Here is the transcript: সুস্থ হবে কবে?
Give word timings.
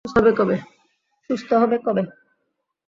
সুস্থ 1.29 1.49
হবে 1.53 1.77
কবে? 1.85 2.03